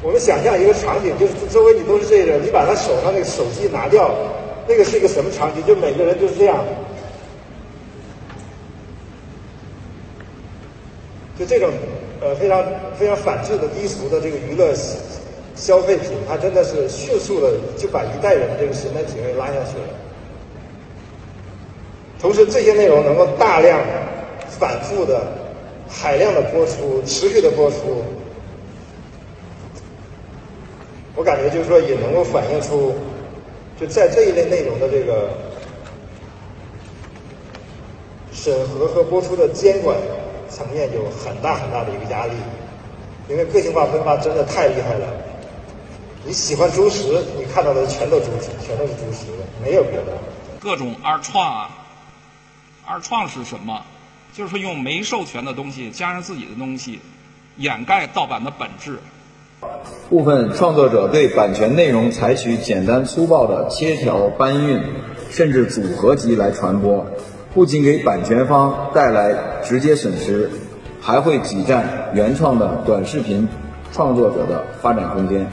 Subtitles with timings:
[0.00, 4.14] 我们想象一个场景，就是周围你都是这个，你把他手上那个手机拿掉，
[4.68, 5.64] 那个是一个什么场景？
[5.66, 6.64] 就每个人就是这样，
[11.36, 11.70] 就这种
[12.20, 12.64] 呃非常
[12.96, 14.72] 非常反智的低俗的这个娱乐
[15.56, 19.84] 消费品，它真的是迅速的就把一代人的这个审美品味拉下去了。
[22.20, 23.80] 同时，这些内容能够大量、
[24.48, 25.20] 反复的、
[25.88, 28.04] 海量的播出，持续的播出。
[31.18, 32.94] 我感觉就是说，也能够反映出，
[33.76, 35.30] 就在这一类内容的这个
[38.32, 39.98] 审核和播出的监管
[40.48, 42.34] 层面有很大很大的一个压力，
[43.28, 45.08] 因为个性化分发真的太厉害了。
[46.24, 49.26] 你喜欢猪食，你看到的全都猪食，全都是猪食，
[49.60, 50.16] 没有别的。
[50.60, 51.70] 各种二创啊，
[52.86, 53.84] 二创是什么？
[54.32, 57.00] 就是用没授权的东西加上自己的东西，
[57.56, 59.00] 掩盖盗版的本质。
[60.08, 64.80] 部分创作者对版权内容采取简单粗暴的切条、搬运，
[65.30, 67.04] 甚至组合集来传播，
[67.52, 70.48] 不仅给版权方带来直接损失，
[71.00, 73.46] 还会挤占原创的短视频
[73.92, 75.46] 创作者的发展空间，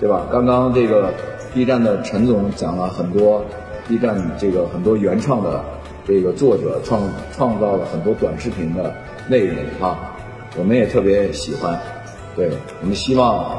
[0.00, 0.26] 对吧？
[0.32, 1.12] 刚刚这个
[1.52, 3.44] B 站的陈总讲了很多
[3.88, 5.62] B 站这个很多原创的
[6.06, 7.02] 这个作者创
[7.36, 8.94] 创造了很多短视频的
[9.28, 10.16] 内容啊，
[10.56, 11.78] 我们也特别喜欢。
[12.38, 13.52] 对我们希望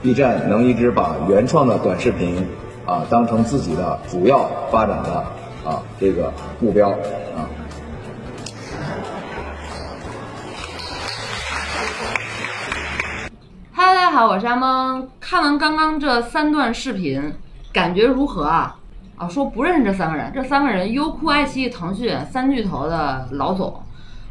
[0.00, 2.48] B 站能一直把原创的短视频
[2.86, 5.12] 啊当成自己的主要发展的
[5.62, 7.44] 啊这个目标啊。
[13.74, 15.06] 哈喽，大家好，我是阿蒙。
[15.20, 17.34] 看完刚刚这三段视频，
[17.74, 18.74] 感觉如何啊？
[19.18, 23.82] 啊，说不认识这三个人，这三个人优酷、爱奇艺、腾讯三巨头的老总。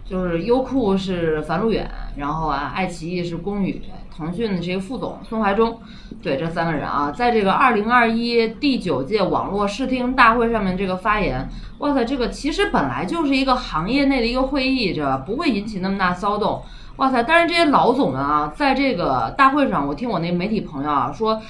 [0.05, 3.81] 就是优酷是樊路远，然后啊，爱奇艺是龚宇，
[4.15, 5.79] 腾讯的这个副总孙怀忠，
[6.21, 11.47] 对这三个人啊，在这个二零二一第九届网络视听大会上面这个发言，
[11.79, 15.17] 哇塞，这个其实本来就是一个行业内的一个会议，这？
[15.25, 16.61] 不会引起那么大骚动，
[16.97, 17.23] 哇塞！
[17.23, 21.41] 但是这些老总们啊，在这个大会上，我听我那媒体朋友啊说，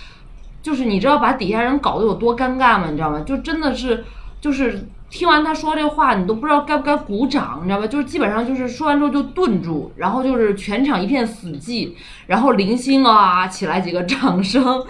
[0.61, 2.89] 就是你知道把底下人搞得有多尴尬吗？
[2.91, 3.22] 你知道吗？
[3.25, 4.05] 就真的是，
[4.39, 4.88] 就是。
[5.13, 7.85] 听完他说这话，你都不知道该不该鼓掌，你知道吧？
[7.85, 11.91] 就是基本上就是说完之后就顿住，然后就是全场一片死寂，
[12.25, 14.84] 然后零星啊起来几个掌声，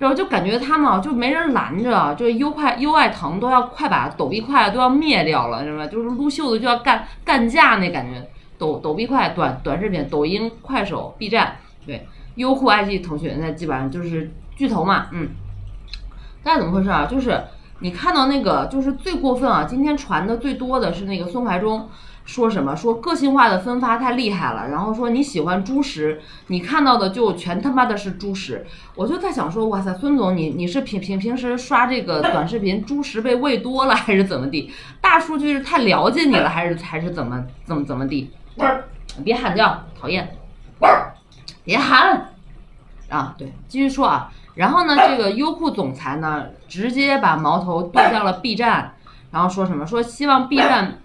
[0.00, 5.86] 然后就感觉他们啊就没人拦着，就优快优爱腾都要快把抖音快都要灭掉了，你知道吧？
[5.86, 8.20] 就是撸袖子就要干干架那感觉，
[8.58, 11.54] 抖抖音快短短视频，抖音、快手、B 站，
[11.86, 15.28] 对，优酷、爱奇艺、腾讯那基本上就是巨头嘛，嗯，
[16.42, 17.06] 大家怎么回事啊？
[17.08, 17.40] 就是。
[17.80, 19.64] 你看到那个就是最过分啊！
[19.64, 21.88] 今天传的最多的是那个孙怀忠
[22.24, 22.74] 说什么？
[22.76, 28.66] 说个性化的分发太厉害了，然后说你喜欢猪食，你看到的就全他妈的是猪食。
[28.94, 34.72] 我就在想说，哇塞，孙总你你是平平平时刷这个短视频，猪食被喂多了还是怎么地？
[35.00, 38.30] 大数据是太了解你了还是还是怎么怎么怎么地？
[39.24, 40.36] 别喊叫，讨厌！
[41.64, 42.30] 别喊！
[43.08, 44.30] 啊，对，继续说啊。
[44.58, 48.92] 然后呢，这个优酷总裁呢，直接把矛头对向了 B 站，
[49.30, 49.86] 然后说什么？
[49.86, 50.98] 说希望 B 站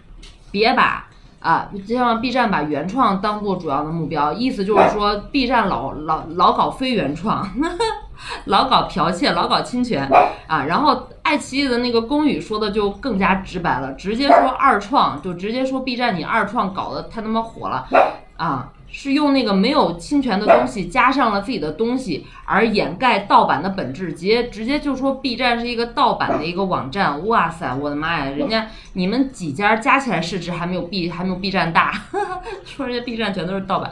[0.51, 1.05] 别把
[1.39, 7.47] 啊，希望 B 站把原创当做主要的目标，意思就是说 B 站老老老搞非原创，
[8.45, 10.09] 老搞剽窃，老搞侵权
[10.47, 10.65] 啊。
[10.65, 17.87] 然后爱奇艺的那个龚宇说的就更加直白了，直接说二创，就直接说 B 站你二创搞得太他妈火了
[18.43, 18.69] 啊。
[18.95, 27.25] 是用那个没有侵权的东西加上了自己的东西，而掩盖盗版的本质，直接直接就说 B 站是一个盗版的一个网站。
[27.25, 31.91] 哇塞，我的妈呀，人家你们几家加起来市值还没有 B 还没有 B 站大，
[32.63, 33.91] 说人家 B 站全都是盗版。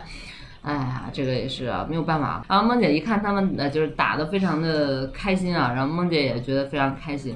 [0.61, 2.45] 哎呀，这个也是啊，没有办法。
[2.47, 7.35] 然后梦姐一看他们呃就是打的非常的开心啊，然后梦姐也觉得非常开心。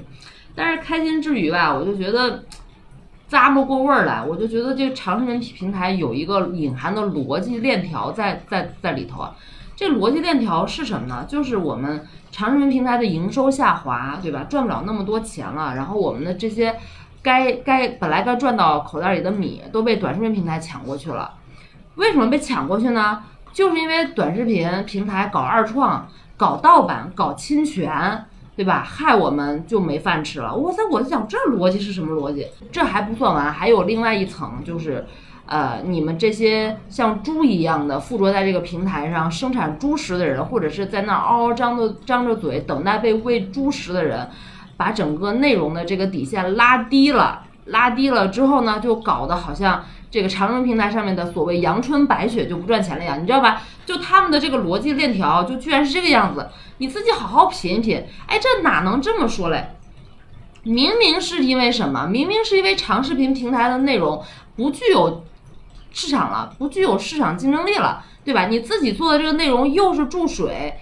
[0.54, 2.44] 但是开心之余吧，我就觉得。
[3.28, 9.34] 咂不过味儿来，我就觉得这个长视频平台有一个隐含的逻辑链条在在在里头啊。
[9.74, 11.26] 这逻辑链条是什么呢？
[11.28, 14.44] 就是我们长视频平台的营收下滑，对吧？
[14.48, 16.76] 赚不了那么多钱了，然后我们的这些
[17.20, 21.34] 该该本来该赚到口袋里的米都被短视频平台抢过去了。
[21.96, 23.24] 为什么被抢过去呢？
[23.52, 28.24] 就是因为短视频平台搞二创、搞盗版、搞侵权。
[28.56, 28.82] 对吧？
[28.82, 30.56] 害我们就没饭吃了。
[30.56, 30.82] 哇塞！
[30.90, 32.46] 我在想这逻辑是什么逻辑？
[32.72, 35.04] 这还不算完，还有另外一层，就是，
[35.44, 44.26] 呃，你们这些像猪一样的附着在这个平台上生产猪食的人，或者是在那嗷嗷张着张着嘴等待被喂猪食的人，
[44.78, 49.84] 把整个内容的这个底线拉低了，拉低了之后呢，就搞得好像。
[50.16, 53.60] 这个长视频平台上面的所谓阳春白雪就不赚钱了呀，你知道吧？
[53.84, 56.48] 就他们的这个逻辑链条就居然是这个样子，
[56.78, 58.02] 你自己好好品一品。
[58.26, 59.72] 哎，这哪能这么说嘞？
[60.62, 62.06] 明明是因为什么？
[62.06, 64.24] 明明是因为长视频平台的内容
[64.56, 65.22] 不具有
[65.92, 68.46] 市场了，不具有市场竞争力了，对吧？
[68.46, 70.78] 你自己做的这个内容又是注水，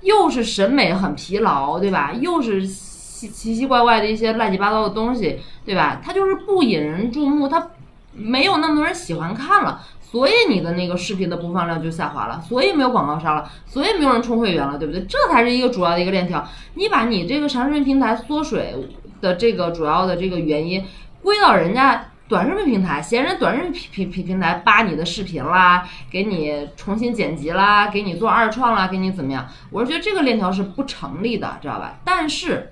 [0.00, 2.14] 又是审美很疲劳，对吧？
[2.18, 6.00] 又是奇奇奇怪怪的一些乱七八糟的东西，对吧？
[6.02, 7.68] 它就是不引人注目，它
[8.18, 15.02] 没有那么多人喜欢看了，所以你的那个视频的播放量就下滑了，所以没有广告商了，所以没有人充会员了，对不对？
[15.02, 16.46] 这才是一个主要的一个链条。
[16.74, 18.74] 你把你这个长视频平台缩水
[19.20, 20.84] 的这个主要的这个原因
[21.22, 29.46] 归到人家短视频平台，嫌人短视频平平平台扒你的视频啦，给你重新剪辑啦，给你做二创啦，给你怎么样？
[29.70, 31.98] 我是觉得这个链条是不成立的，知道吧？
[32.04, 32.70] 但是。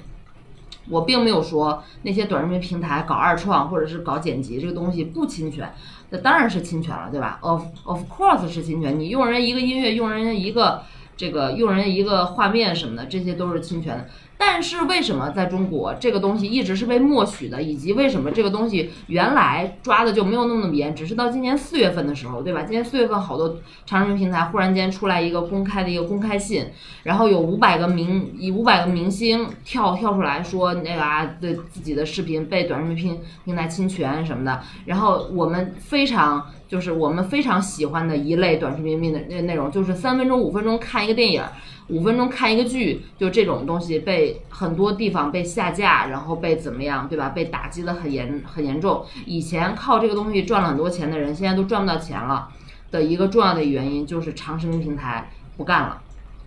[0.88, 5.75] 我并没有说那些短视频平台搞二创或者是搞剪辑这个东西不侵权，
[6.11, 10.83] 那当然是侵权了，对吧？Of of course 是侵权，你用人家一个音乐，用人家一个
[11.17, 14.06] 这个，用人家一个画面什么的，这些都是侵权的。
[14.38, 22.62] 但是为什么在中国这个东西一直是被默许的，以及为什么这个东西原来抓的就没有那么严，只是到今年四月份的时候，对吧？
[22.62, 26.67] 今年四月份好多长视频平台忽然间出来一个公开的一个公开信，
[27.05, 41.43] 然后有五百个明以五百个明星跳跳出来说那个啊，对自己的视频被短视频平台侵权什么的，然后我们非常就是我们非常喜欢的一类短视频内内内容，就是三分钟五分钟看一个电影。
[41.89, 47.31] 五分钟看一个剧，就这种东西被很多地方被下架，然后被怎么样，对吧？
[47.31, 49.05] 被打击的很严很严重。
[49.25, 52.49] 以前靠这个东西赚了很多钱的人，现在都赚不到钱了。
[52.90, 56.00] 的一个重要的原因就是长视频平台不干了，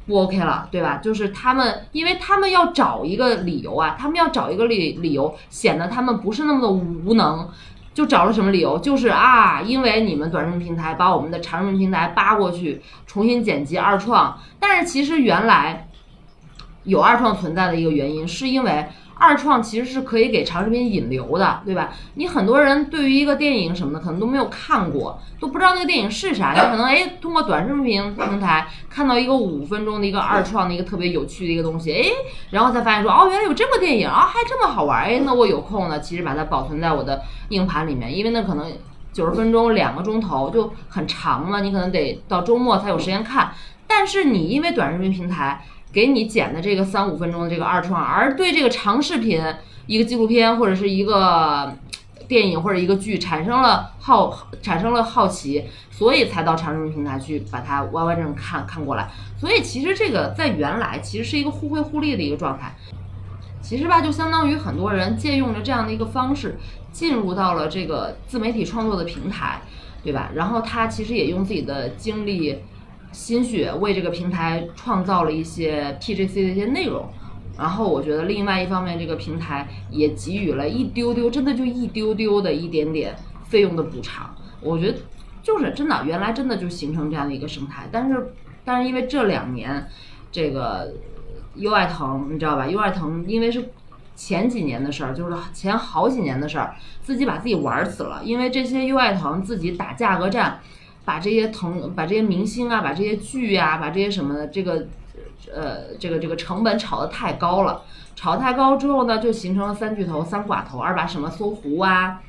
[0.08, 0.98] 不 OK 了，对吧？
[0.98, 7.48] 就是他们，因为他们要找一个理由啊，他们要找一个理理由，显得他们不是那么的无能。
[7.92, 8.80] 就找了什么理由？
[8.80, 14.40] 就是啊，因为你们短视频平台把我们的长视频平台扒过去，重新剪辑二创。
[14.58, 15.89] 但是其实原来
[16.84, 18.88] 有二创存在的一个原因，是因为。
[19.22, 21.90] 二创其实是可以给长视频引流的，对吧？
[22.14, 26.54] 你很多人对于一个电影什么的可能都没有看过，都不知道那个电影是啥。
[26.54, 32.06] 你可能哎，通过短视频平台看到一个五分钟的一个二创的一个特别有趣的一个东西，哎，
[32.52, 38.72] 然后才发现说哦，原来有这个电影啊，还这么好玩，哎，那我有空呢，其实把它保存在我的硬盘里面，因为那可能
[39.12, 43.52] 九十分钟两个钟头就很长了，你可能得到周末才有时间看。
[43.86, 45.62] 但是你因为短视频平台。
[45.92, 49.44] 给你剪的这个三五分钟的这个二创，而对这个长视频
[49.88, 51.76] 一个纪录片或者是一个
[52.28, 59.10] 电影或者一个剧产生了好产生了好奇，所以才到长视频平台去把它完完整整看看过来。
[59.40, 62.76] 所以其实这个在原来其实是一个互惠互利的一个状态。
[63.62, 66.58] 其实吧，就相当于很多人借用着这样的一个方式
[66.92, 69.62] 进入到了这个自媒体创作的平台，
[70.04, 70.30] 对吧？
[70.36, 72.60] 然后他其实也用自己的经历。
[73.12, 77.08] 心血为这个平台创造了一些 PGC 的一些内容，
[77.58, 83.16] 然后我觉得另外一方面，这个平台也给予了一丢丢，真的就一丢丢的一点点
[83.46, 84.34] 费用的补偿。
[84.62, 84.98] 我觉得
[85.42, 88.34] 就是真的，原来真的就形成这样的一个生态，但是
[88.64, 89.88] 但是因为这两年
[90.32, 90.94] 这个
[91.56, 92.68] 优爱腾，你知道吧？
[92.68, 93.72] 优爱腾因为是
[94.16, 100.60] 前几年的事儿，就是前好几年的事儿，自己把自己玩死了，因为这些优爱腾自己打价格战。
[101.10, 104.86] 把这些腾，把这些明星啊，把这些剧呀，把这些什么的，这个，
[105.52, 107.82] 呃，这个这个成本炒得太高了，
[108.16, 112.22] 炒太高之后呢，就形成了三巨头、三寡头，二把什么搜狐啊，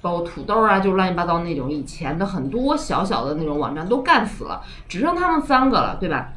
[0.00, 6.32] 包括土豆啊，就乱七八糟那种以前的很多小小的那种网站都干死了，只剩他们三个了，对吧？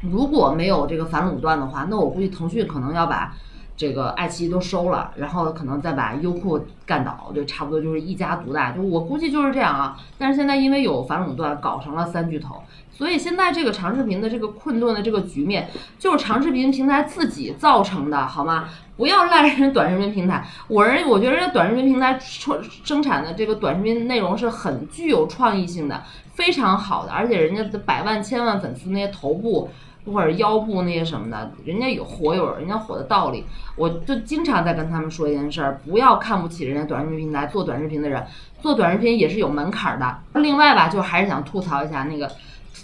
[0.00, 3.32] 如果没有这个反垄断的话，那我估计腾讯可能要把。
[3.76, 8.72] 这个爱奇艺都收了，然后可能再把优酷干倒，就差不多就是一家独大。
[8.72, 9.98] 就我估计就是这样啊。
[10.16, 15.68] 但是现在因为有反垄断，搞成了三巨头，所以现在这个长视频的这个困顿的这个局面，
[15.98, 18.68] 就是长视频平台自己造成的，好吗？
[18.96, 20.46] 不要赖人短视频平台。
[20.68, 26.02] 我人，我觉得人家短视频平台创生产的这个短视频内容是很具有创意性的，
[26.32, 29.68] 非常好的，而且人家的百万、千万粉丝那些头部。
[30.12, 33.44] 或者腰部那些什么的，人家有火有人家火的道理，
[33.76, 38.24] 我就经常在跟他们说一件事儿，不要看不起人家短视频平台做短视频的人，
[38.60, 40.18] 做短视频也是有门槛的。
[40.40, 42.30] 另外吧，就还是想吐槽一下那个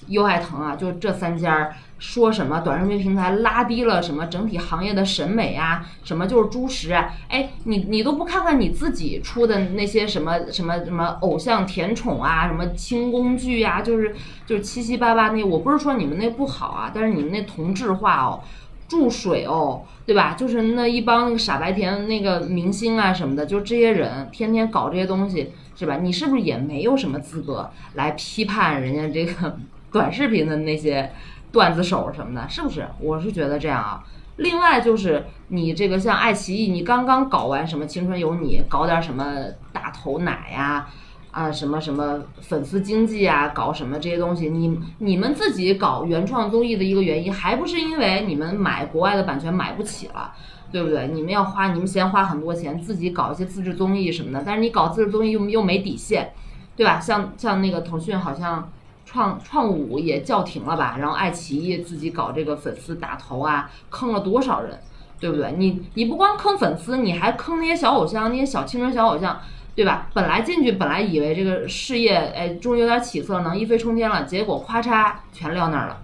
[0.09, 1.73] 优爱腾啊，就这三家。
[1.99, 5.87] 说什么短视频平台拉低了什么整体行业的审美啊？
[6.03, 7.15] 什么就是猪食啊？
[7.29, 15.45] 哎，你你都不看看你自己出的那些什么什么什么偶像甜宠啊，什么轻宫剧啊，就是就是七七八八那。
[15.45, 18.41] 我不是说你们那不好啊，但是你们那同质化哦，
[18.89, 20.35] 注水哦，对吧？
[20.35, 25.99] 就是那一帮傻白甜那个明星啊什么的，就这些人天天搞这些东西，是吧？
[26.03, 29.57] 你是不是也没有什么资格来批判人家这个
[29.93, 31.13] 短视频的那些
[31.53, 32.49] 段子手什么的？
[32.49, 32.89] 是不是？
[32.99, 34.03] 我是觉得这样啊。
[34.37, 39.37] 另外就是你这个像爱奇艺，你刚刚搞完什么《青春有你》，搞点什么
[39.73, 40.89] 大头奶呀、
[41.31, 50.33] 啊，什么什么粉丝经济啊，搞什么这些东西，你你们自己搞原创综艺的一个原因，还不是因为你们买国外的版权买不起了，
[50.73, 51.09] 对不对？
[51.09, 56.33] 你们要花，你们先花很多钱，自己搞一些自制综艺什么的，但是你搞自制综艺又又没底线，
[56.75, 56.99] 对吧？
[56.99, 58.67] 像像那个腾讯好像。
[59.13, 64.81] 创创五也叫停了吧，然后爱奇艺自己搞这个粉丝打头啊，坑了多少人，
[65.21, 65.53] 对不对？
[65.59, 69.39] 你你不光坑粉丝，你还坑那些小偶像，那些小青春小偶像，
[69.75, 70.09] 对吧？
[70.15, 76.03] 本来进去本来以为这个事业哎终于有点起色，能一飞冲天了，结果咔嚓全撂那儿了，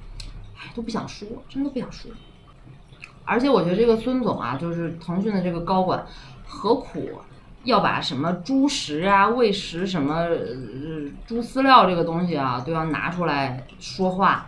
[0.59, 2.11] 哎都不想说，真的不想说。
[3.25, 6.05] 而且我觉得这个孙总啊，就是腾讯的这个高管，
[6.47, 7.11] 何苦？
[7.69, 10.39] 要把什么猪食啊、喂食什么呃
[11.27, 14.47] 猪饲料这个东西啊，都要拿出来说话，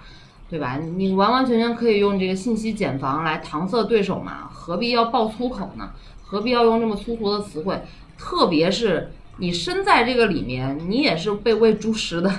[0.49, 0.79] 对吧？
[0.97, 5.91] 你完完全全可以用这个信息茧房来搪塞对手嘛，何必要爆粗口呢？
[6.25, 7.83] 何必要用这么粗俗的词汇？
[8.17, 12.33] 特别是你身在这个里面，你也是被喂猪食的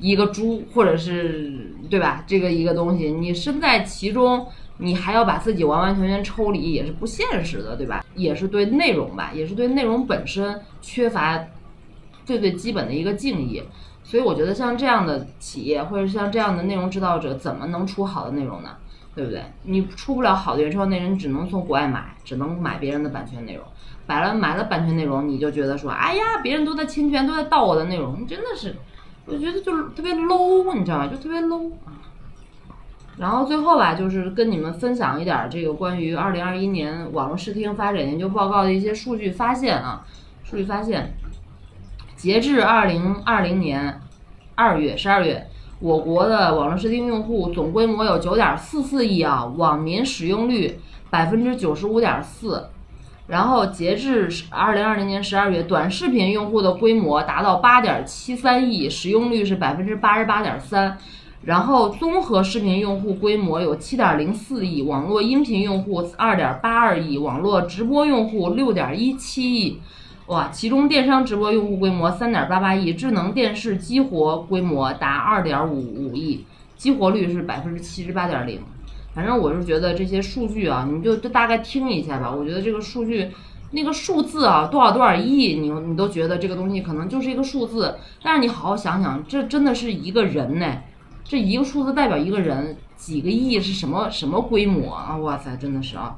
[0.00, 2.24] 一个猪，或者是对吧？
[2.26, 4.48] 这个一个东西，你身在其中。
[4.78, 8.04] 你还要把自己完完全全抽离，也是不现实的，对吧？
[8.14, 11.38] 也是对内容吧，也是对内容本身缺乏
[12.24, 13.62] 最最基本的一个敬意。
[14.02, 18.70] 所以我觉得像这样的企业，或者像这样的内容制造者，怎么能出好的内容呢？
[19.14, 19.44] 对不对？
[19.62, 23.64] 你出不了好的原创内容，你只能从国外买，只能买别人的版权内容。
[24.06, 28.74] 买了买了版权内容，你就觉得说，哎呀，别人都在侵权，都在盗我的内容，你真的是，
[29.24, 31.06] 我觉得就是特别 low，你知道吗？
[31.06, 31.70] 就特别 low。
[33.16, 40.04] 然后最后吧，就是跟你们分享一点这个关于二零二一年网络视听发展研究报告的一些数据发现啊。
[40.42, 41.14] 数据发现，
[42.16, 44.00] 截至二零二零年
[44.54, 45.46] 二月十二月，
[45.80, 50.78] 我国的网络视听用户总规模有九点四四亿啊，网民使用率
[51.08, 52.68] 百分之九十五点四。
[53.26, 60.98] 然后截至二零二零年十二月，短视频用户的规模达到八点七三亿，使用率是百分之八十八点三。
[61.44, 69.78] 然后，综合视频用户规模有七点零四亿，网络音频用户二点八二亿，网络直播用户六点一七亿，
[70.28, 70.48] 哇！
[70.48, 76.46] 其中电商直播用户规模三点八八亿，智能电视激活规模达二点五五亿，
[76.78, 78.58] 激活率是百分之七十八点零。
[79.12, 82.34] 反正我是觉得这些数据啊，你就就大概听一下吧。
[82.34, 83.28] 我觉得这个数据，
[83.72, 90.66] 那个数字啊，多少多少亿，你你都觉得这个东西可能就是一个数字，但是你好好想想，这真的是一个人呢。
[91.24, 95.16] 这一个数字代表一个人，几个亿是什么什么规模啊？
[95.16, 96.16] 哇塞，真的是啊！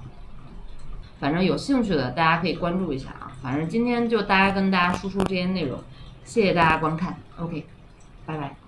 [1.21, 3.33] 反正有兴趣的大家可以关注一下啊。
[3.41, 5.79] 反正今天就大家跟大家输出这些内容，
[6.25, 7.65] 谢谢大家观看，OK，
[8.27, 8.66] 拜拜。